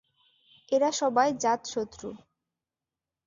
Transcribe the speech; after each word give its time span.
এরা 0.71 0.89
সবাই 1.01 1.29
জাতশত্রু। 1.43 2.09